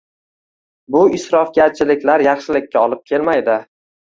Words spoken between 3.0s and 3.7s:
kelmaydi